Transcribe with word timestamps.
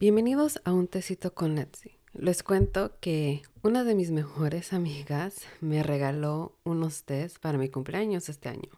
Bienvenidos 0.00 0.60
a 0.62 0.72
un 0.72 0.86
tecito 0.86 1.34
con 1.34 1.56
Letzi. 1.56 1.98
Les 2.12 2.44
cuento 2.44 2.92
que 3.00 3.42
una 3.64 3.82
de 3.82 3.96
mis 3.96 4.12
mejores 4.12 4.72
amigas 4.72 5.40
me 5.60 5.82
regaló 5.82 6.56
unos 6.62 7.02
tés 7.02 7.40
para 7.40 7.58
mi 7.58 7.68
cumpleaños 7.68 8.28
este 8.28 8.48
año, 8.48 8.70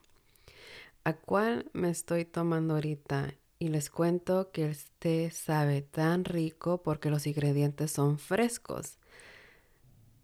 a 1.05 1.13
cual 1.13 1.69
me 1.75 1.91
estoy 1.91 2.25
tomando 2.25 2.73
ahorita 2.73 3.35
y 3.59 3.69
les 3.69 3.91
cuento 3.91 4.51
que 4.51 4.65
el 4.65 4.79
té 4.99 5.31
sabe 5.31 5.83
tan 5.83 6.25
rico 6.25 6.83
porque 6.83 7.11
los 7.11 7.27
ingredientes 7.27 7.91
son 7.91 8.19
frescos. 8.19 8.97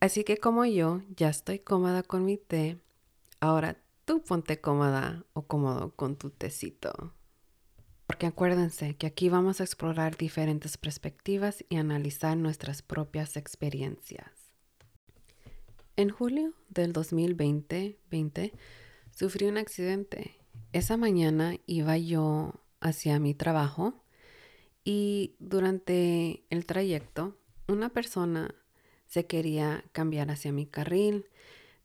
Así 0.00 0.24
que 0.24 0.38
como 0.38 0.64
yo 0.64 1.02
ya 1.14 1.28
estoy 1.28 1.58
cómoda 1.58 2.04
con 2.04 2.24
mi 2.24 2.38
té, 2.38 2.78
ahora 3.40 3.76
tú 4.06 4.22
ponte 4.22 4.62
cómoda 4.62 5.26
o 5.34 5.42
cómodo 5.42 5.90
con 5.90 6.16
tu 6.16 6.30
tecito. 6.30 7.12
Porque 8.06 8.26
acuérdense 8.26 8.94
que 8.94 9.06
aquí 9.06 9.28
vamos 9.28 9.60
a 9.60 9.64
explorar 9.64 10.16
diferentes 10.16 10.76
perspectivas 10.76 11.64
y 11.68 11.76
analizar 11.76 12.36
nuestras 12.36 12.82
propias 12.82 13.36
experiencias. 13.36 14.30
En 15.96 16.10
julio 16.10 16.52
del 16.68 16.92
2020 16.92 17.98
sufrí 19.10 19.46
un 19.46 19.56
accidente. 19.56 20.36
Esa 20.72 20.96
mañana 20.96 21.56
iba 21.66 21.96
yo 21.96 22.62
hacia 22.80 23.18
mi 23.18 23.34
trabajo 23.34 24.04
y 24.84 25.34
durante 25.38 26.44
el 26.50 26.66
trayecto 26.66 27.36
una 27.66 27.88
persona 27.88 28.54
se 29.06 29.26
quería 29.26 29.84
cambiar 29.92 30.30
hacia 30.30 30.52
mi 30.52 30.66
carril, 30.66 31.28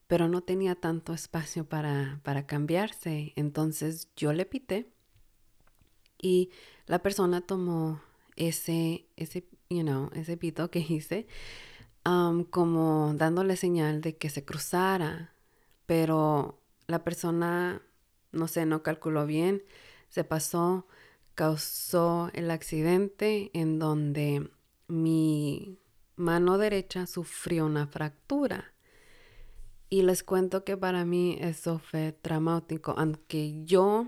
pero 0.07 0.27
no 0.27 0.41
tenía 0.41 0.75
tanto 0.75 1.13
espacio 1.13 1.67
para, 1.67 2.19
para 2.23 2.45
cambiarse. 2.45 3.33
Entonces 3.35 4.11
yo 4.15 4.33
le 4.33 4.45
pité 4.45 4.91
y 6.21 6.51
la 6.85 7.01
persona 7.01 7.41
tomó 7.41 8.01
ese, 8.35 9.05
ese, 9.15 9.45
you 9.69 9.81
know, 9.81 10.09
ese 10.13 10.37
pito 10.37 10.69
que 10.69 10.79
hice 10.79 11.27
um, 12.05 12.43
como 12.43 13.13
dándole 13.15 13.55
señal 13.55 14.01
de 14.01 14.17
que 14.17 14.29
se 14.29 14.45
cruzara, 14.45 15.33
pero 15.85 16.59
la 16.87 17.03
persona, 17.03 17.81
no 18.31 18.47
sé, 18.47 18.65
no 18.65 18.83
calculó 18.83 19.25
bien, 19.25 19.63
se 20.09 20.23
pasó, 20.23 20.87
causó 21.35 22.29
el 22.33 22.51
accidente 22.51 23.51
en 23.53 23.79
donde 23.79 24.49
mi 24.87 25.79
mano 26.15 26.57
derecha 26.57 27.07
sufrió 27.07 27.65
una 27.65 27.87
fractura. 27.87 28.73
Y 29.89 30.03
les 30.03 30.23
cuento 30.23 30.63
que 30.63 30.77
para 30.77 31.03
mí 31.03 31.37
eso 31.41 31.79
fue 31.79 32.13
traumático, 32.13 32.93
aunque 32.97 33.63
yo 33.65 34.07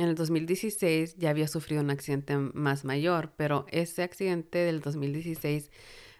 en 0.00 0.08
el 0.08 0.14
2016 0.14 1.16
ya 1.18 1.28
había 1.28 1.46
sufrido 1.46 1.82
un 1.82 1.90
accidente 1.90 2.34
más 2.38 2.86
mayor, 2.86 3.34
pero 3.36 3.66
ese 3.68 4.02
accidente 4.02 4.56
del 4.56 4.80
2016 4.80 5.70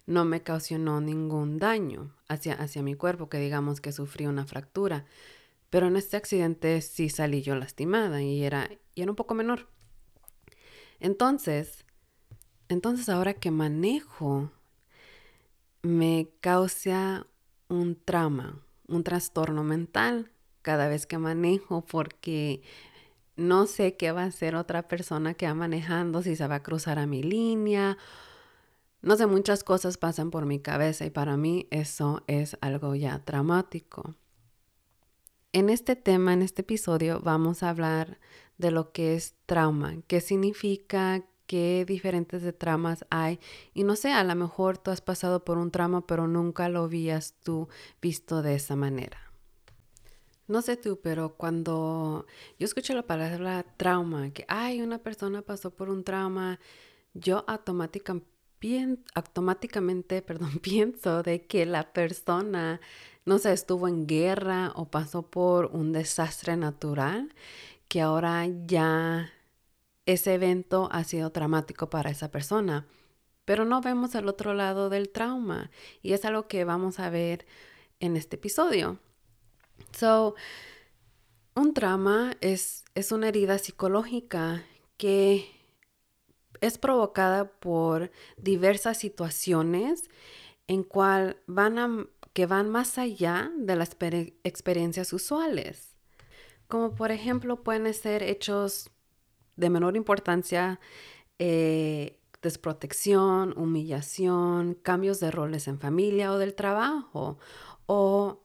no 0.05 0.27
me 0.27 0.36
ocasionó 0.36 1.00
ningún 1.00 1.59
daño 1.59 2.14
hacia, 2.28 2.53
hacia 2.53 2.83
mi 2.83 2.95
cuerpo, 2.95 3.31
que 3.31 3.39
digamos 3.39 3.81
que 3.81 3.92
sufrí 3.92 4.27
una 4.27 4.45
fractura. 4.45 5.06
Pero 5.70 5.86
en 5.86 5.97
este 5.97 6.19
accidente 6.19 6.83
sí 6.83 7.08
salí 7.08 7.41
yo 7.41 7.56
lastimada 7.56 8.20
y 8.23 8.45
era, 8.45 8.69
y 8.95 9.01
era 9.01 9.12
un 9.12 9.17
poco 9.17 9.34
menor. 9.34 9.69
Entonces, 10.98 11.86
entonces 12.69 13.08
ahora 13.08 13.33
que 13.33 13.51
manejo, 13.51 14.53
me 15.81 16.28
causa 16.41 17.27
un 17.69 17.97
trauma, 17.97 18.61
un 18.89 19.05
trastorno 19.05 19.64
mental 19.64 20.31
cada 20.61 20.89
vez 20.89 21.06
que 21.06 21.17
manejo 21.17 21.83
porque 21.86 22.61
no 23.41 23.66
sé 23.66 23.96
qué 23.96 24.12
va 24.12 24.22
a 24.22 24.27
hacer 24.27 24.55
otra 24.55 24.86
persona 24.86 25.34
que 25.34 25.46
va 25.46 25.55
manejando, 25.55 26.22
si 26.22 26.36
se 26.36 26.46
va 26.46 26.56
a 26.56 26.62
cruzar 26.62 26.98
a 26.98 27.06
mi 27.06 27.22
línea. 27.22 27.98
No 29.02 29.16
sé, 29.16 29.27
muchas 29.27 29.64
cosas 29.64 29.96
pasan 29.96 30.30
por 30.30 30.46
mi 30.46 30.60
cabeza 30.60 31.06
y 31.06 31.10
para 31.10 31.36
mí 31.36 31.66
eso 31.70 32.22
es 32.27 32.56
algo 32.61 32.94
ya 32.94 33.22
dramático. 33.24 34.14
En 35.52 35.70
este 35.70 35.96
tema, 35.96 36.33
en 36.33 36.42
este 36.42 36.62
episodio, 36.62 37.20
vamos 37.20 37.62
a 37.62 37.70
hablar 37.70 38.20
de 38.58 38.70
lo 38.70 38.92
que 38.92 39.14
es 39.14 39.34
trauma, 39.46 39.96
qué 40.06 40.20
significa, 40.20 41.24
qué 41.46 41.84
diferentes 41.89 42.42
de 42.42 42.52
traumas 42.52 43.05
hay. 43.11 43.40
Y 43.74 43.83
no 43.84 43.96
sé, 43.96 44.12
a 44.12 44.23
lo 44.23 44.34
mejor 44.36 44.79
tú 44.79 44.90
has 44.92 45.00
pasado 45.00 45.45
por 45.45 45.58
un 45.58 45.70
trauma, 45.70 46.06
pero 46.06 46.29
nunca 46.29 46.68
lo 46.68 46.84
habías 46.84 47.34
tú 47.42 47.68
visto 48.00 48.42
de 48.42 48.55
esa 48.55 48.77
manera. 48.77 49.30
No 50.50 50.61
sé 50.62 50.77
tú, 50.77 50.98
pero 51.00 51.36
cuando 51.36 52.27
yo 52.58 52.66
escucho 52.66 52.92
la 52.92 53.05
palabra 53.05 53.64
trauma, 53.77 54.33
que 54.33 54.44
hay 54.48 54.83
una 54.83 54.98
persona 54.98 55.42
pasó 55.42 55.70
por 55.70 55.88
un 55.88 56.02
trauma, 56.02 56.58
yo 57.14 57.44
automáticamente, 57.46 60.22
perdón, 60.27 60.58
pienso 60.58 61.22
de 61.22 61.46
que 61.46 61.66
la 61.66 61.92
persona, 61.92 62.80
no 63.24 63.38
sé, 63.38 63.52
estuvo 63.52 63.86
en 63.86 64.08
guerra 64.08 64.72
o 64.74 64.90
pasó 64.90 65.22
por 65.22 65.66
un 65.66 65.92
desastre 65.92 66.56
natural, 66.56 67.32
que 67.88 68.00
ahora 68.00 68.44
ya 68.67 69.30
ese 70.06 70.34
evento 70.34 70.88
ha 70.90 71.05
sido 71.05 71.30
traumático 71.30 71.90
para 71.90 72.11
esa 72.11 72.32
persona. 72.32 72.88
Pero 73.44 73.64
no 73.64 73.80
vemos 73.82 74.17
el 74.17 74.28
otro 74.28 74.55
lado 74.55 74.90
del 74.90 75.11
trauma 75.11 75.70
y 76.02 76.12
es 76.14 76.24
algo 76.24 76.48
que 76.48 76.64
vamos 76.64 76.98
a 76.98 77.11
ver 77.11 77.46
en 78.00 78.17
este 78.17 78.36
episodio. 78.36 78.98
So, 79.92 80.35
un 81.55 81.74
trauma 81.74 82.36
es, 82.41 82.85
es 82.95 83.13
una 83.13 83.29
herida 83.29 83.58
psicológica 83.58 84.64
que 84.96 85.51
es 86.61 86.79
provocada 86.79 87.51
por 87.51 88.11
diversas 88.36 88.98
situaciones 88.98 90.08
en 90.67 90.85
cual 90.85 91.36
van 91.46 92.08
que 92.33 92.46
van 92.46 92.70
más 92.70 92.96
allá 92.98 93.51
de 93.57 93.74
las 93.74 93.96
experiencias 94.45 95.13
usuales. 95.13 95.97
Como 96.68 96.95
por 96.95 97.11
ejemplo 97.11 97.62
pueden 97.62 97.92
ser 97.92 98.23
hechos 98.23 98.91
de 99.57 99.70
menor 99.70 99.97
importancia, 99.97 100.79
eh, 101.39 102.20
desprotección, 102.42 103.58
humillación, 103.58 104.74
cambios 104.74 105.18
de 105.20 105.30
roles 105.30 105.67
en 105.67 105.80
familia 105.80 106.33
o 106.33 106.39
del 106.39 106.55
trabajo, 106.55 107.39
o 107.86 108.45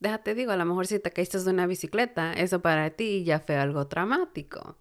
déjate 0.00 0.34
digo, 0.34 0.52
a 0.52 0.56
lo 0.56 0.64
mejor 0.64 0.86
si 0.86 0.98
te 0.98 1.10
caíste 1.10 1.38
de 1.38 1.50
una 1.50 1.66
bicicleta, 1.66 2.32
eso 2.32 2.60
para 2.60 2.90
ti 2.90 3.24
ya 3.24 3.40
fue 3.40 3.56
algo 3.56 3.86
traumático. 3.86 4.76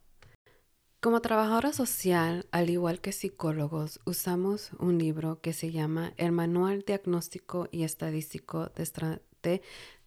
Como 1.06 1.22
trabajadora 1.22 1.72
social, 1.72 2.48
al 2.52 2.72
igual 2.72 3.00
que 3.00 3.12
psicólogos, 3.12 4.00
usamos 4.06 4.72
un 4.80 4.98
libro 4.98 5.40
que 5.40 5.54
se 5.54 5.72
llama 5.72 6.14
El 6.18 6.32
Manual 6.32 6.84
Diagnóstico 6.86 7.68
y 7.72 7.84
Estadístico 7.84 8.72
de, 9.44 9.62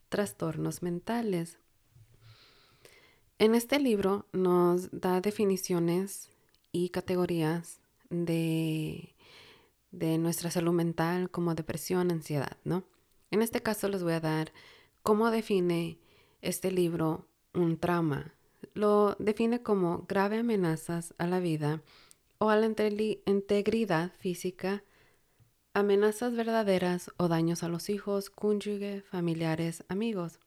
Trastornos 0.08 0.82
Mentales. 0.82 1.58
En 3.38 3.54
este 3.54 3.78
libro 3.78 4.26
nos 4.32 4.90
da 4.90 5.20
definiciones 5.20 6.30
y 6.72 6.88
categorías 6.88 7.80
de, 8.10 9.14
de 9.92 10.18
nuestra 10.18 10.50
salud 10.50 10.72
mental 10.72 11.30
como 11.30 11.54
depresión, 11.54 12.10
ansiedad, 12.10 12.56
¿no? 12.64 12.82
En 13.30 13.42
este 13.42 13.62
caso 13.62 13.88
les 13.88 14.02
voy 14.02 14.14
a 14.14 14.20
dar 14.20 14.52
¿Cómo 15.08 15.30
define 15.30 15.98
este 16.42 16.70
libro 16.70 17.26
un 17.54 17.78
trauma? 17.78 18.34
Lo 18.74 19.16
define 19.18 19.62
como 19.62 20.04
grave 20.06 20.40
amenazas 20.40 21.14
a 21.16 21.26
la 21.26 21.40
vida 21.40 21.80
o 22.36 22.50
a 22.50 22.56
la 22.56 22.66
integridad 22.66 24.12
física, 24.18 24.84
amenazas 25.72 26.36
verdaderas 26.36 27.10
o 27.16 27.28
daños 27.28 27.62
a 27.62 27.70
los 27.70 27.88
hijos, 27.88 28.28
cónyuge, 28.28 29.00
familiares, 29.00 29.82
amigos, 29.88 30.40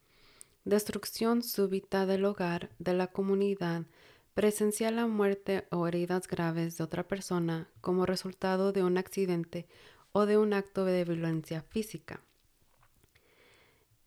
destrucción 0.63 1.41
súbita 1.41 2.05
del 2.05 2.23
hogar, 2.23 2.69
de 2.77 2.93
la 2.93 3.07
comunidad, 3.07 3.87
presenciar 4.35 4.93
la 4.93 5.07
muerte 5.07 5.65
o 5.71 5.87
heridas 5.87 6.27
graves 6.27 6.77
de 6.77 6.83
otra 6.83 7.07
persona 7.07 7.67
como 7.81 8.05
resultado 8.05 8.73
de 8.73 8.83
un 8.83 8.99
accidente 8.99 9.65
o 10.11 10.27
de 10.27 10.37
un 10.37 10.53
acto 10.53 10.85
de 10.85 11.03
violencia 11.03 11.63
física. 11.63 12.21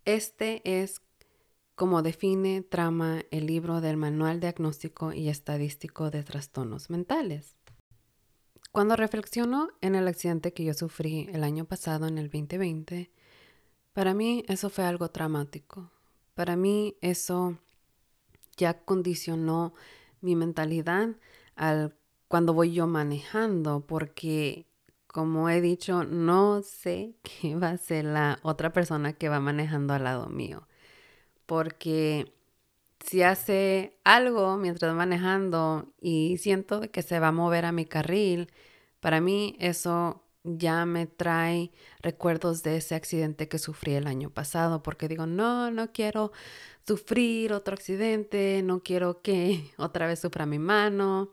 Este 0.04 0.60
es 0.82 1.00
como 1.74 2.02
define 2.02 2.60
trama 2.60 3.22
el 3.30 3.46
libro 3.46 3.80
del 3.80 3.96
Manual 3.96 4.38
Diagnóstico 4.38 5.14
y 5.14 5.30
Estadístico 5.30 6.10
de 6.10 6.22
Trastornos 6.22 6.90
Mentales. 6.90 7.56
Cuando 8.70 8.96
reflexiono 8.96 9.70
en 9.80 9.94
el 9.94 10.06
accidente 10.06 10.52
que 10.52 10.64
yo 10.64 10.74
sufrí 10.74 11.28
el 11.32 11.42
año 11.42 11.64
pasado, 11.64 12.06
en 12.06 12.18
el 12.18 12.28
2020, 12.28 13.10
para 13.94 14.12
mí 14.12 14.44
eso 14.46 14.68
fue 14.68 14.84
algo 14.84 15.08
traumático. 15.08 15.90
Para 16.34 16.54
mí 16.54 16.96
eso 17.00 17.56
ya 18.58 18.84
condicionó 18.84 19.72
mi 20.20 20.36
mentalidad 20.36 21.16
al 21.56 21.96
cuando 22.28 22.52
voy 22.52 22.72
yo 22.74 22.86
manejando, 22.86 23.86
porque 23.86 24.66
como 25.14 25.49
he 25.49 25.61
dicho, 25.62 26.05
no 26.05 26.62
sé 26.62 27.14
qué 27.22 27.56
va 27.56 27.70
a 27.70 27.78
ser 27.78 28.05
la 28.06 28.40
otra 28.43 28.72
persona 28.75 29.14
que 29.14 29.31
va 29.31 29.40
manejando 29.40 29.94
al 29.94 30.05
lado 30.05 30.28
mío. 30.28 30.69
Porque 31.46 32.34
si 33.00 33.22
hace 33.22 33.99
algo 34.05 34.56
mientras 34.58 34.94
manejando 34.94 35.93
y 36.00 36.38
siento 36.38 36.82
que 36.93 37.02
se 37.02 37.20
va 37.20 37.28
a 37.28 37.32
mover 37.32 37.64
a 37.66 37.72
mi 37.72 37.87
carril, 37.87 38.50
Para 39.00 39.20
mí 39.22 39.56
eso 39.61 40.25
ya 40.44 40.87
me 40.87 41.06
trae 41.06 41.72
recuerdos 42.02 42.62
de 42.64 42.78
ese 42.78 42.94
accidente 42.96 43.49
que 43.49 43.58
sufrí 43.60 43.94
el 43.94 44.06
año 44.08 44.31
pasado, 44.31 44.82
porque 44.82 45.08
digo, 45.08 45.26
no, 45.26 45.70
no 45.72 45.93
quiero 45.93 46.32
sufrir 46.87 47.52
otro 47.55 47.75
accidente, 47.75 48.62
no 48.64 48.82
quiero 48.82 49.22
que 49.22 49.72
otra 49.78 50.06
vez 50.08 50.20
sufra 50.20 50.46
mi 50.46 50.58
mano. 50.60 51.31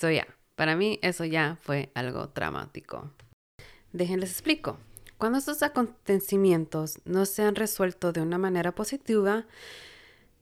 So 0.00 0.10
ya, 0.10 0.26
para 0.58 0.74
mí 0.74 0.98
eso 1.02 1.24
ya 1.24 1.56
fue 1.62 1.90
algo 1.94 2.32
dramático. 2.34 3.12
Déjenles 3.92 4.32
explico. 4.32 4.76
Cuando 5.16 5.38
estos 5.38 5.62
acontecimientos 5.62 6.98
no 7.04 7.26
se 7.26 7.42
han 7.42 7.54
resuelto 7.54 8.10
de 8.10 8.22
una 8.22 8.38
manera 8.38 8.74
positiva, 8.74 9.46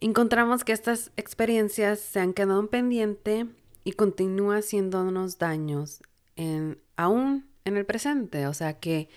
encontramos 0.00 0.64
que 0.64 0.72
estas 0.72 1.10
experiencias 1.18 2.00
se 2.00 2.20
han 2.20 2.32
quedado 2.32 2.60
en 2.60 2.68
pendiente 2.68 3.46
y 3.84 3.92
continúa 3.92 4.56
haciéndonos 4.56 5.36
daños 5.36 6.00
en, 6.34 6.80
aún 6.96 7.46
en 7.66 7.76
el 7.76 7.84
presente. 7.84 8.46
O 8.46 8.54
sea 8.54 8.80
que 8.80 9.10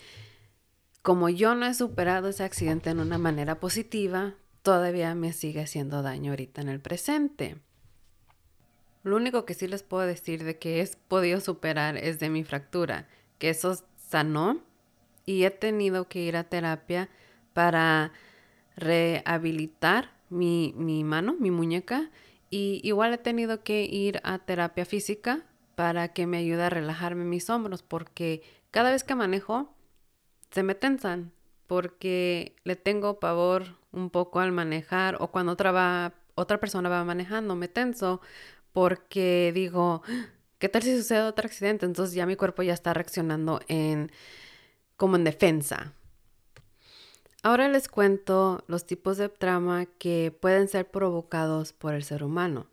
como 1.01 1.29
yo 1.29 1.55
no 1.55 1.65
he 1.65 1.73
superado 1.75 2.27
ese 2.27 2.43
accidente 2.43 2.89
en 2.89 2.99
una 2.99 3.17
manera 3.17 3.61
positiva, 3.61 4.35
todavía 4.63 5.15
me 5.15 5.31
sigue 5.31 5.61
haciendo 5.61 6.01
daño 6.01 6.33
ahorita 6.33 6.59
en 6.59 6.67
el 6.67 6.81
presente. 6.81 7.55
Lo 9.03 9.15
único 9.15 9.45
que 9.45 9.53
sí 9.53 9.67
les 9.67 9.83
puedo 9.83 10.05
decir 10.05 10.43
de 10.43 10.57
que 10.57 10.81
he 10.81 10.89
podido 11.07 11.39
superar 11.39 11.97
es 11.97 12.19
de 12.19 12.29
mi 12.29 12.43
fractura, 12.43 13.07
que 13.37 13.49
eso 13.49 13.81
sanó 13.95 14.61
y 15.25 15.43
he 15.43 15.51
tenido 15.51 16.07
que 16.07 16.19
ir 16.21 16.35
a 16.35 16.43
terapia 16.43 17.09
para 17.53 18.11
rehabilitar 18.75 20.11
mi, 20.29 20.73
mi 20.75 21.03
mano, 21.03 21.35
mi 21.39 21.51
muñeca, 21.51 22.09
y 22.49 22.81
igual 22.83 23.13
he 23.13 23.17
tenido 23.17 23.63
que 23.63 23.83
ir 23.83 24.19
a 24.23 24.39
terapia 24.39 24.85
física 24.85 25.45
para 25.75 26.09
que 26.09 26.27
me 26.27 26.37
ayude 26.37 26.63
a 26.63 26.69
relajarme 26.69 27.23
mis 27.25 27.49
hombros, 27.49 27.83
porque 27.83 28.41
cada 28.71 28.91
vez 28.91 29.03
que 29.03 29.15
manejo 29.15 29.75
se 30.51 30.63
me 30.63 30.75
tensan, 30.75 31.31
porque 31.67 32.55
le 32.63 32.75
tengo 32.75 33.19
pavor 33.19 33.77
un 33.91 34.09
poco 34.09 34.39
al 34.39 34.51
manejar 34.51 35.17
o 35.19 35.27
cuando 35.27 35.51
otra, 35.51 36.15
otra 36.35 36.59
persona 36.59 36.89
va 36.89 37.03
manejando, 37.03 37.55
me 37.55 37.67
tenso 37.67 38.21
porque 38.73 39.51
digo, 39.53 40.01
¿qué 40.57 40.69
tal 40.69 40.83
si 40.83 40.95
sucede 40.97 41.21
otro 41.21 41.45
accidente? 41.45 41.85
Entonces 41.85 42.15
ya 42.15 42.25
mi 42.25 42.35
cuerpo 42.35 42.63
ya 42.63 42.73
está 42.73 42.93
reaccionando 42.93 43.61
en 43.67 44.11
como 44.95 45.15
en 45.15 45.23
defensa. 45.23 45.93
Ahora 47.41 47.69
les 47.69 47.87
cuento 47.87 48.65
los 48.67 48.85
tipos 48.85 49.17
de 49.17 49.29
trauma 49.29 49.85
que 49.85 50.37
pueden 50.41 50.67
ser 50.67 50.91
provocados 50.91 51.71
por 51.71 51.93
el 51.93 52.03
ser 52.03 52.23
humano. 52.23 52.67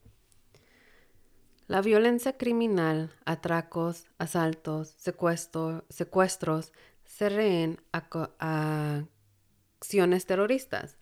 La 1.69 1.83
violencia 1.83 2.37
criminal, 2.37 3.13
atracos, 3.25 4.07
asaltos, 4.19 4.95
secuestros, 4.99 6.73
se 7.05 7.29
reen 7.29 7.81
a 7.93 9.05
acciones 9.79 10.27
terroristas. 10.27 10.97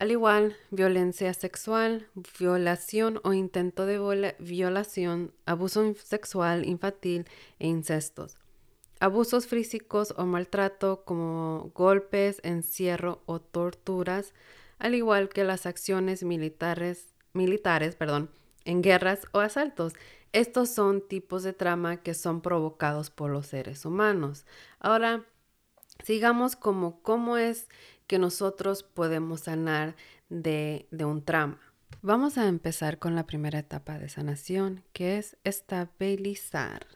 Al 0.00 0.10
igual, 0.10 0.56
violencia 0.70 1.34
sexual, 1.34 2.08
violación 2.38 3.20
o 3.22 3.34
intento 3.34 3.84
de 3.84 4.34
violación, 4.38 5.34
abuso 5.44 5.94
sexual 5.94 6.66
infantil 6.66 7.26
e 7.58 7.68
incestos. 7.68 8.38
Abusos 8.98 9.46
físicos 9.46 10.14
o 10.16 10.24
maltrato 10.24 11.04
como 11.04 11.70
golpes, 11.74 12.40
encierro 12.44 13.20
o 13.26 13.40
torturas, 13.42 14.32
al 14.78 14.94
igual 14.94 15.28
que 15.28 15.44
las 15.44 15.66
acciones 15.66 16.22
militares, 16.22 17.12
militares 17.34 17.94
perdón, 17.94 18.30
en 18.64 18.80
guerras 18.80 19.26
o 19.32 19.40
asaltos. 19.40 19.92
Estos 20.32 20.70
son 20.70 21.06
tipos 21.06 21.42
de 21.42 21.52
trama 21.52 21.98
que 21.98 22.14
son 22.14 22.40
provocados 22.40 23.10
por 23.10 23.30
los 23.30 23.48
seres 23.48 23.84
humanos. 23.84 24.46
Ahora, 24.78 25.26
sigamos 26.02 26.56
como 26.56 27.02
cómo 27.02 27.36
es 27.36 27.68
que 28.10 28.18
nosotros 28.18 28.82
podemos 28.82 29.42
sanar 29.42 29.94
de, 30.28 30.88
un 30.98 31.24
trauma. 31.24 31.60
Vamos 32.02 32.38
a 32.38 32.48
empezar 32.48 32.98
con 32.98 33.14
la 33.14 33.24
primera 33.24 33.60
etapa 33.60 34.00
de 34.00 34.08
sanación, 34.08 34.82
que 34.92 35.18
es 35.18 35.36
estabilizar. 35.44 36.88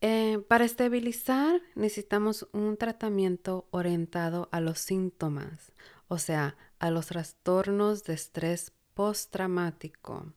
Eh, 0.00 0.44
para 0.48 0.64
estabilizar 0.64 1.62
necesitamos 1.76 2.48
un 2.50 2.76
tratamiento 2.76 3.68
orientado 3.70 4.48
a 4.50 4.60
los 4.60 4.80
síntomas, 4.80 5.70
o 6.08 6.18
sea, 6.18 6.56
a 6.80 6.90
los 6.90 7.06
trastornos 7.06 8.02
de 8.02 8.14
estrés 8.14 8.72
postraumático. 8.94 10.32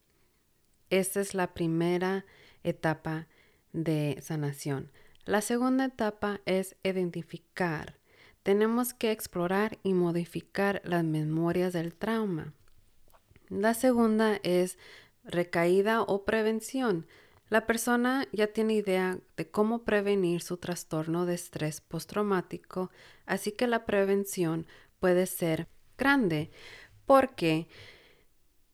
Esta 0.92 1.20
es 1.20 1.34
la 1.34 1.56
primera 1.56 2.26
etapa 2.62 3.26
de 3.72 4.20
sanación. 4.22 4.92
La 5.26 5.42
segunda 5.42 5.86
etapa 5.86 6.42
es 6.46 6.76
identificar 6.84 8.03
tenemos 8.44 8.94
que 8.94 9.12
explorar 9.12 9.80
y 9.84 9.94
modificar 9.94 10.82
las 10.84 11.04
memorias 11.04 11.74
del 11.74 11.96
trauma. 11.96 12.54
La 13.50 13.74
segunda 13.74 14.40
es 14.44 14.78
recaída 15.24 16.02
o 16.02 16.26
prevención. 16.26 17.08
La 17.50 17.66
persona 17.66 18.28
ya 18.32 18.48
tiene 18.48 18.74
idea 18.74 19.20
de 19.38 19.50
cómo 19.50 19.84
prevenir 19.84 20.42
su 20.42 20.58
trastorno 20.58 21.26
de 21.26 21.36
estrés 21.36 21.82
postraumático, 21.82 22.92
así 23.26 23.52
que 23.52 23.68
la 23.68 23.86
prevención 23.86 24.68
puede 25.00 25.26
ser 25.26 25.68
grande 25.98 26.52
porque 27.06 27.68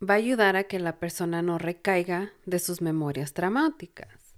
va 0.01 0.15
a 0.15 0.17
ayudar 0.17 0.55
a 0.55 0.63
que 0.63 0.79
la 0.79 0.97
persona 0.97 1.41
no 1.41 1.57
recaiga 1.57 2.31
de 2.45 2.59
sus 2.59 2.81
memorias 2.81 3.33
traumáticas. 3.33 4.35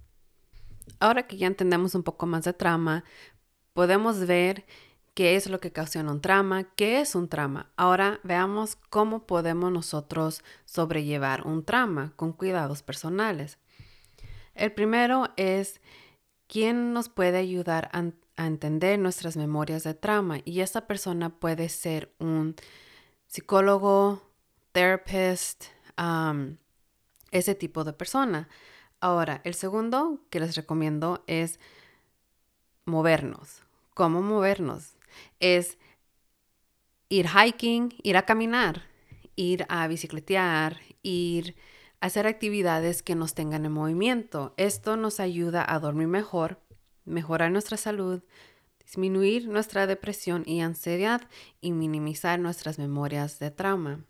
Ahora 0.98 1.26
que 1.26 1.36
ya 1.36 1.46
entendemos 1.46 1.94
un 1.94 2.02
poco 2.02 2.26
más 2.26 2.44
de 2.44 2.52
trauma, 2.52 3.04
podemos 3.72 4.26
ver 4.26 4.64
qué 5.14 5.36
es 5.36 5.48
lo 5.48 5.60
que 5.60 5.68
ocasiona 5.68 6.12
un 6.12 6.20
trauma, 6.20 6.64
qué 6.64 7.00
es 7.00 7.14
un 7.14 7.28
trauma. 7.28 7.70
Ahora 7.76 8.20
veamos 8.22 8.76
cómo 8.76 9.26
podemos 9.26 9.70
nosotros 9.70 10.42
sobrellevar 10.64 11.46
un 11.46 11.64
trauma 11.64 12.12
con 12.16 12.32
cuidados 12.32 12.82
personales. 12.82 13.58
El 14.54 14.72
primero 14.72 15.28
es 15.36 15.80
quién 16.46 16.92
nos 16.92 17.08
puede 17.08 17.38
ayudar 17.38 17.90
a, 17.92 18.12
entender 18.44 18.98
nuestras 18.98 19.36
memorias 19.36 19.84
de 19.84 19.94
trauma 19.94 20.38
y 20.44 20.60
esa 20.60 20.86
persona 20.86 21.28
puede 21.28 21.68
ser 21.68 22.12
un 22.18 22.56
psicólogo, 23.28 24.22
therapist, 24.72 25.64
ese 27.30 27.54
tipo 27.54 27.84
de 27.84 27.92
persona. 27.92 28.48
Ahora, 29.00 29.42
el 29.44 29.54
segundo 29.54 30.20
que 30.30 30.40
les 30.40 30.56
recomiendo 30.56 31.22
es 31.26 31.60
movernos. 32.84 33.62
¿Cómo 33.94 34.22
movernos? 34.22 34.96
Es 35.40 35.78
ir 37.08 37.28
hiking, 37.28 37.94
ir 38.02 38.16
a 38.16 38.22
caminar, 38.22 38.82
ir 39.36 39.66
a 39.68 39.86
bicicletear, 39.86 40.80
ir 41.02 41.56
a 42.00 42.06
hacer 42.06 42.26
actividades 42.26 43.02
que 43.02 43.14
nos 43.14 43.34
tengan 43.34 43.66
en 43.66 43.72
movimiento. 43.72 44.54
Esto 44.56 44.96
nos 44.96 45.20
ayuda 45.20 45.64
a 45.66 45.78
dormir 45.78 46.08
mejor, 46.08 46.60
mejorar 47.04 47.50
nuestra 47.50 47.76
salud, 47.76 48.22
disminuir 48.84 49.48
nuestra 49.48 49.86
depresión 49.86 50.42
y 50.46 50.60
ansiedad 50.60 51.22
y 51.60 51.72
minimizar 51.72 52.38
nuestras 52.38 52.78
memorias 52.78 53.38
de 53.38 53.50
trauma. 53.50 54.04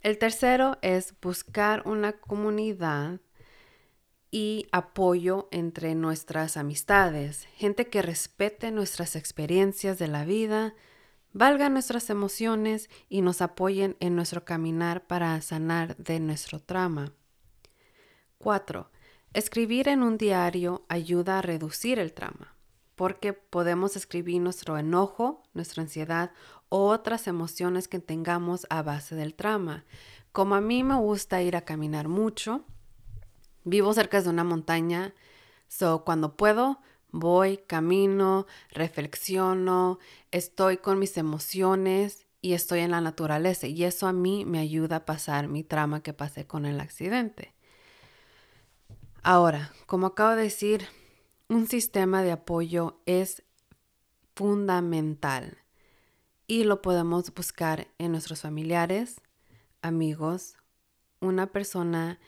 El 0.00 0.18
tercero 0.18 0.78
es 0.82 1.14
buscar 1.20 1.86
una 1.86 2.12
comunidad 2.12 3.20
y 4.34 4.66
apoyo 4.72 5.46
entre 5.50 5.94
nuestras 5.94 6.56
amistades, 6.56 7.46
gente 7.54 7.90
que 7.90 8.00
respete 8.00 8.70
nuestras 8.70 9.14
experiencias 9.14 9.98
de 9.98 10.08
la 10.08 10.24
vida, 10.24 10.74
valga 11.34 11.68
nuestras 11.68 12.08
emociones 12.08 12.88
y 13.10 13.20
nos 13.20 13.42
apoyen 13.42 13.94
en 14.00 14.16
nuestro 14.16 14.46
caminar 14.46 15.06
para 15.06 15.38
sanar 15.42 15.96
de 15.98 16.18
nuestro 16.18 16.60
trauma. 16.60 17.12
4. 18.38 18.90
Escribir 19.34 19.88
en 19.88 20.02
un 20.02 20.16
diario 20.16 20.86
ayuda 20.88 21.38
a 21.38 21.42
reducir 21.42 21.98
el 21.98 22.14
trauma, 22.14 22.56
porque 22.94 23.34
podemos 23.34 23.96
escribir 23.96 24.40
nuestro 24.40 24.78
enojo, 24.78 25.42
nuestra 25.52 25.82
ansiedad 25.82 26.32
o 26.70 26.86
otras 26.88 27.26
emociones 27.26 27.86
que 27.86 27.98
tengamos 27.98 28.66
a 28.70 28.80
base 28.80 29.14
del 29.14 29.34
trauma. 29.34 29.84
Como 30.32 30.54
a 30.54 30.62
mí 30.62 30.84
me 30.84 30.96
gusta 30.96 31.42
ir 31.42 31.54
a 31.54 31.66
caminar 31.66 32.08
mucho, 32.08 32.64
Vivo 33.64 33.92
cerca 33.94 34.20
de 34.20 34.28
una 34.28 34.44
montaña, 34.44 35.14
so 35.68 36.04
cuando 36.04 36.36
puedo, 36.36 36.80
voy, 37.10 37.58
camino, 37.58 38.46
reflexiono, 38.70 39.98
estoy 40.30 40.78
con 40.78 40.98
mis 40.98 41.16
emociones 41.16 42.26
y 42.40 42.54
estoy 42.54 42.80
en 42.80 42.90
la 42.90 43.00
naturaleza. 43.00 43.66
Y 43.68 43.84
eso 43.84 44.06
a 44.08 44.12
mí 44.12 44.44
me 44.44 44.58
ayuda 44.58 44.96
a 44.96 45.04
pasar 45.04 45.48
mi 45.48 45.62
trama 45.62 46.02
que 46.02 46.12
pasé 46.12 46.46
con 46.46 46.66
el 46.66 46.80
accidente. 46.80 47.54
Ahora, 49.22 49.72
como 49.86 50.08
acabo 50.08 50.34
de 50.34 50.42
decir, 50.42 50.88
un 51.48 51.68
sistema 51.68 52.22
de 52.22 52.32
apoyo 52.32 53.00
es 53.06 53.44
fundamental 54.34 55.58
y 56.48 56.64
lo 56.64 56.82
podemos 56.82 57.32
buscar 57.32 57.86
en 57.98 58.12
nuestros 58.12 58.40
familiares, 58.40 59.20
amigos, 59.80 60.56
una 61.20 61.52
persona 61.52 62.18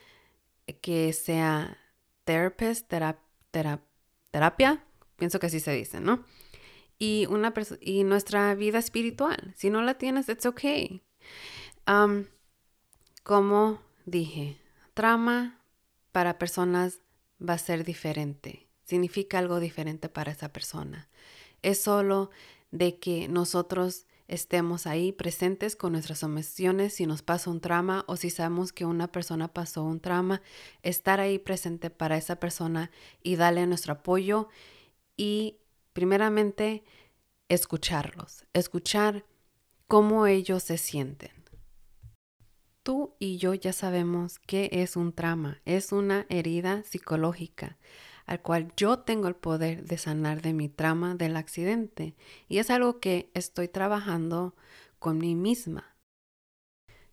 que 0.81 1.13
sea 1.13 1.79
therapist, 2.25 2.93
terapia, 4.31 4.85
pienso 5.17 5.39
que 5.39 5.47
así 5.47 5.61
se 5.61 5.73
dice, 5.73 6.01
¿no? 6.01 6.25
Y, 6.99 7.27
una 7.29 7.53
y 7.81 8.05
nuestra 8.05 8.55
vida 8.55 8.79
espiritual. 8.79 9.53
Si 9.57 9.71
no 9.71 9.83
la 9.83 9.95
tienes, 9.95 10.29
it's 10.29 10.47
okay. 10.47 11.03
Um, 11.87 12.25
como 13.23 13.81
dije, 14.07 14.59
trama 14.95 15.61
para 16.13 16.39
personas 16.39 17.01
va 17.41 17.55
a 17.55 17.59
ser 17.59 17.85
diferente. 17.85 18.69
Significa 18.85 19.39
algo 19.39 19.61
diferente 19.61 20.09
para 20.09 20.33
esa 20.33 20.53
persona. 20.53 21.09
Es 21.63 21.83
solo 21.83 22.31
de 22.71 22.99
que 22.99 23.29
nosotros 23.29 24.07
estemos 24.29 24.87
ahí 24.87 25.13
presentes 25.13 25.77
con 25.77 25.93
nuestras 25.93 26.23
emociones 26.23 26.95
si 26.95 27.07
nos 27.07 27.23
pasa 27.23 27.51
un 27.51 27.61
trama 27.61 28.05
o 28.07 28.17
si 28.17 28.31
sabemos 28.31 28.73
que 28.73 28.85
una 28.85 29.09
persona 29.09 29.49
pasó 29.49 29.85
un 29.85 30.01
trama, 30.01 30.43
estar 30.83 31.21
ahí 31.21 31.39
presente 31.39 31.91
para 31.91 32.17
esa 32.17 32.37
persona 32.37 32.91
y 33.23 33.37
darle 33.37 33.67
nuestro 33.67 33.95
apoyo 33.95 34.49
y 35.17 35.59
primeramente 35.93 36.85
escucharlos, 37.49 38.47
escuchar 38.53 39.25
cómo 39.87 40.27
ellos 40.27 40.63
se 40.63 40.79
sienten. 40.79 41.33
Tú 42.83 43.15
y 43.19 43.39
yo 43.39 43.55
ya 43.55 43.73
sabemos 43.73 44.39
qué 44.39 44.69
es 44.73 44.97
un 44.97 45.13
trama, 45.13 45.63
es 45.65 45.93
una 45.93 46.27
herida 46.29 46.83
psicológica 46.83 47.79
al 48.27 48.41
cual 48.41 48.73
yo 48.77 49.01
tengo 49.01 49.29
el 49.29 49.37
poder 49.37 49.85
de 49.85 49.99
sanar 49.99 50.43
de 50.43 50.53
mi 50.53 50.69
trama 50.69 51.15
del 51.15 51.37
accidente. 51.37 52.15
Y 52.49 52.59
es 52.59 52.71
algo 52.71 53.01
que 53.01 53.31
estoy 53.35 53.69
trabajando 53.69 54.57
con 54.99 55.19
mí 55.19 55.35
misma, 55.35 55.97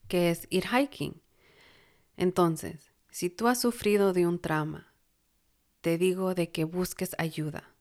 que 0.08 0.30
es 0.30 0.48
ir 0.50 0.66
hiking. 0.68 1.22
Entonces, 2.16 2.94
si 3.10 3.30
tú 3.30 3.48
has 3.48 3.60
sufrido 3.60 4.14
de 4.14 4.26
un 4.26 4.40
trama, 4.40 4.94
te 5.82 5.98
digo 5.98 6.34
de 6.36 6.52
que 6.52 6.64
busques 6.64 7.16
ayuda 7.18 7.76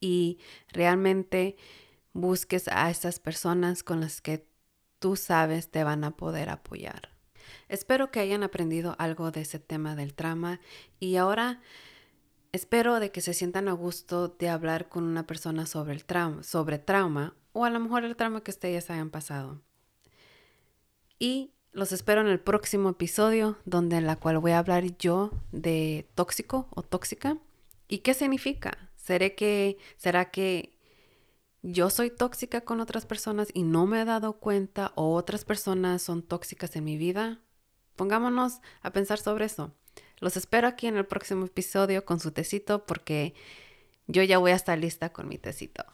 y 0.00 0.38
realmente 0.68 1.56
busques 2.12 2.68
a 2.68 2.90
esas 2.90 3.20
personas 3.20 3.82
con 3.82 4.00
las 4.00 4.20
que 4.20 4.46
tú 4.98 5.16
sabes 5.16 5.70
te 5.70 5.84
van 5.84 6.04
a 6.04 6.16
poder 6.16 6.50
apoyar. 6.50 7.10
Espero 7.68 8.10
que 8.10 8.20
hayan 8.20 8.42
aprendido 8.42 8.96
algo 8.98 9.30
de 9.30 9.42
ese 9.42 9.58
tema 9.58 9.96
del 9.96 10.14
trama 10.14 10.60
y 11.00 11.16
ahora 11.16 11.60
Espero 12.54 13.00
de 13.00 13.10
que 13.10 13.20
se 13.20 13.34
sientan 13.34 13.66
a 13.66 13.72
gusto 13.72 14.28
de 14.28 14.48
hablar 14.48 14.88
con 14.88 15.02
una 15.02 15.26
persona 15.26 15.66
sobre 15.66 15.92
el 15.92 16.04
trauma, 16.04 16.44
sobre 16.44 16.78
trauma 16.78 17.34
o 17.52 17.64
a 17.64 17.70
lo 17.70 17.80
mejor 17.80 18.04
el 18.04 18.14
trauma 18.14 18.44
que 18.44 18.52
ustedes 18.52 18.90
hayan 18.90 19.10
pasado. 19.10 19.60
Y 21.18 21.50
los 21.72 21.90
espero 21.90 22.20
en 22.20 22.28
el 22.28 22.38
próximo 22.38 22.90
episodio 22.90 23.58
donde 23.64 23.96
en 23.96 24.06
la 24.06 24.14
cual 24.14 24.38
voy 24.38 24.52
a 24.52 24.60
hablar 24.60 24.84
yo 24.98 25.32
de 25.50 26.08
tóxico 26.14 26.68
o 26.70 26.84
tóxica 26.84 27.38
y 27.88 27.98
qué 27.98 28.14
significa. 28.14 28.88
¿Seré 28.94 29.34
que 29.34 29.76
será 29.96 30.30
que 30.30 30.78
yo 31.62 31.90
soy 31.90 32.08
tóxica 32.08 32.60
con 32.60 32.80
otras 32.80 33.04
personas 33.04 33.48
y 33.52 33.64
no 33.64 33.84
me 33.86 34.00
he 34.00 34.04
dado 34.04 34.34
cuenta 34.34 34.92
o 34.94 35.14
otras 35.14 35.44
personas 35.44 36.02
son 36.02 36.22
tóxicas 36.22 36.76
en 36.76 36.84
mi 36.84 36.98
vida? 36.98 37.40
Pongámonos 37.96 38.60
a 38.80 38.92
pensar 38.92 39.18
sobre 39.18 39.46
eso. 39.46 39.72
Los 40.24 40.38
espero 40.38 40.66
aquí 40.66 40.86
en 40.86 40.96
el 40.96 41.04
próximo 41.04 41.44
episodio 41.44 42.06
con 42.06 42.18
su 42.18 42.30
tecito 42.32 42.86
porque 42.86 43.34
yo 44.06 44.22
ya 44.22 44.38
voy 44.38 44.52
a 44.52 44.54
estar 44.54 44.78
lista 44.78 45.12
con 45.12 45.28
mi 45.28 45.36
tecito. 45.36 45.84